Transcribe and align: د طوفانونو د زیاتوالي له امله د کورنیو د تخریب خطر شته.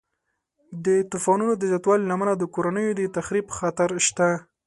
د 0.85 0.87
طوفانونو 1.11 1.53
د 1.57 1.63
زیاتوالي 1.71 2.03
له 2.07 2.13
امله 2.17 2.33
د 2.37 2.43
کورنیو 2.53 2.97
د 2.99 3.01
تخریب 3.17 3.45
خطر 3.57 3.89
شته. 4.07 4.29